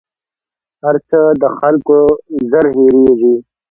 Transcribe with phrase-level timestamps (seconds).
[0.83, 1.97] هر څه د خلکو
[2.49, 3.33] ژر هېرېـږي